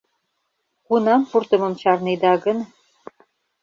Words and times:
Кунам 0.85 1.21
пуртымым 1.29 1.73
чарнеда 1.81 2.33
гын? 2.43 2.57